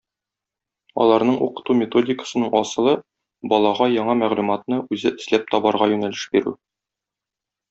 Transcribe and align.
Аларның 1.03 1.35
укыту 1.47 1.75
методикасының 1.81 2.55
асылы- 2.61 2.95
балага 3.53 3.91
яңа 3.99 4.17
мәгълүматны 4.25 4.81
үзе 4.97 5.13
эзләп 5.23 5.47
табарга 5.57 5.91
юнәлеш 5.97 6.27
бирү. 6.37 6.57